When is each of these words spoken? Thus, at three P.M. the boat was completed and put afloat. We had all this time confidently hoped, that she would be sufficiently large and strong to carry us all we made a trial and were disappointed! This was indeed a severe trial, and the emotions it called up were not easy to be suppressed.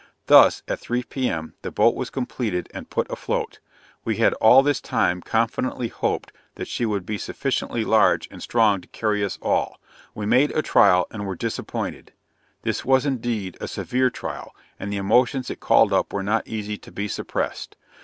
Thus, 0.25 0.63
at 0.67 0.79
three 0.79 1.03
P.M. 1.03 1.53
the 1.61 1.69
boat 1.69 1.93
was 1.93 2.09
completed 2.09 2.67
and 2.73 2.89
put 2.89 3.05
afloat. 3.11 3.59
We 4.03 4.15
had 4.15 4.33
all 4.41 4.63
this 4.63 4.81
time 4.81 5.21
confidently 5.21 5.89
hoped, 5.89 6.31
that 6.55 6.67
she 6.67 6.87
would 6.87 7.05
be 7.05 7.19
sufficiently 7.19 7.85
large 7.85 8.27
and 8.31 8.41
strong 8.41 8.81
to 8.81 8.87
carry 8.87 9.23
us 9.23 9.37
all 9.43 9.79
we 10.15 10.25
made 10.25 10.49
a 10.57 10.63
trial 10.63 11.05
and 11.11 11.27
were 11.27 11.35
disappointed! 11.35 12.13
This 12.63 12.83
was 12.83 13.05
indeed 13.05 13.57
a 13.61 13.67
severe 13.67 14.09
trial, 14.09 14.55
and 14.79 14.91
the 14.91 14.97
emotions 14.97 15.51
it 15.51 15.59
called 15.59 15.93
up 15.93 16.13
were 16.13 16.23
not 16.23 16.47
easy 16.47 16.79
to 16.79 16.91
be 16.91 17.07
suppressed. 17.07 17.75